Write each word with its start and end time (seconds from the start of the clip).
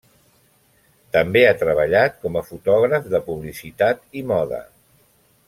També 1.17 1.43
ha 1.49 1.59
treballat 1.63 2.17
com 2.23 2.39
a 2.41 2.43
fotògraf 2.47 3.07
de 3.13 3.21
publicitat 3.29 4.03
i 4.23 4.25
moda. 4.33 4.65